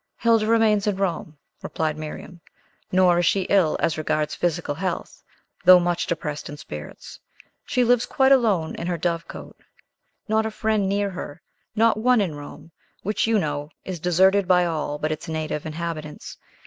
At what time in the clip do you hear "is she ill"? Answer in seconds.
3.19-3.77